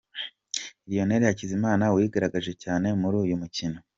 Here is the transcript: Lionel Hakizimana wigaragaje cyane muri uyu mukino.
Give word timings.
Lionel 0.87 1.23
Hakizimana 1.29 1.85
wigaragaje 1.95 2.53
cyane 2.63 2.87
muri 3.01 3.15
uyu 3.23 3.35
mukino. 3.41 3.79